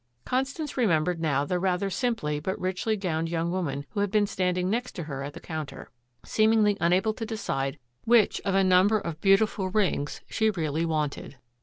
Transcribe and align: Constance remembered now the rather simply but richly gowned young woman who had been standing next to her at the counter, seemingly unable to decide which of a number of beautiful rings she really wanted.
Constance 0.25 0.77
remembered 0.77 1.19
now 1.19 1.45
the 1.45 1.59
rather 1.59 1.91
simply 1.91 2.39
but 2.39 2.59
richly 2.59 2.97
gowned 2.97 3.29
young 3.29 3.51
woman 3.51 3.85
who 3.91 3.99
had 3.99 4.09
been 4.09 4.25
standing 4.25 4.67
next 4.67 4.93
to 4.93 5.03
her 5.03 5.21
at 5.21 5.33
the 5.33 5.39
counter, 5.39 5.91
seemingly 6.25 6.75
unable 6.81 7.13
to 7.13 7.23
decide 7.23 7.77
which 8.05 8.41
of 8.43 8.55
a 8.55 8.63
number 8.63 8.97
of 8.97 9.21
beautiful 9.21 9.69
rings 9.69 10.19
she 10.27 10.49
really 10.49 10.85
wanted. 10.87 11.37